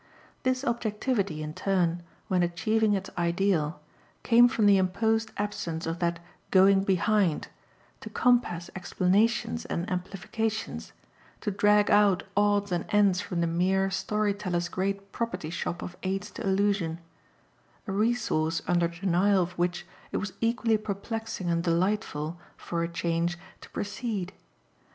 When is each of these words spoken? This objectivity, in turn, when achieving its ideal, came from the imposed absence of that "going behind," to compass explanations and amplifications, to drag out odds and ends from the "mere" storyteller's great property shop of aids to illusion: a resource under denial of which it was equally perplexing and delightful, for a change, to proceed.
This 0.41 0.65
objectivity, 0.65 1.43
in 1.43 1.53
turn, 1.53 2.01
when 2.27 2.41
achieving 2.41 2.95
its 2.95 3.11
ideal, 3.19 3.79
came 4.23 4.47
from 4.47 4.65
the 4.65 4.77
imposed 4.79 5.29
absence 5.37 5.85
of 5.85 5.99
that 5.99 6.17
"going 6.49 6.81
behind," 6.83 7.49
to 7.99 8.09
compass 8.09 8.71
explanations 8.75 9.63
and 9.63 9.87
amplifications, 9.91 10.91
to 11.41 11.51
drag 11.51 11.91
out 11.91 12.23
odds 12.35 12.71
and 12.71 12.85
ends 12.89 13.21
from 13.21 13.41
the 13.41 13.45
"mere" 13.45 13.91
storyteller's 13.91 14.69
great 14.69 15.11
property 15.11 15.51
shop 15.51 15.83
of 15.83 15.95
aids 16.01 16.31
to 16.31 16.41
illusion: 16.41 16.97
a 17.85 17.91
resource 17.91 18.63
under 18.67 18.87
denial 18.87 19.43
of 19.43 19.51
which 19.51 19.85
it 20.11 20.17
was 20.17 20.33
equally 20.41 20.77
perplexing 20.77 21.47
and 21.47 21.61
delightful, 21.63 22.39
for 22.57 22.81
a 22.81 22.87
change, 22.87 23.37
to 23.59 23.69
proceed. 23.69 24.33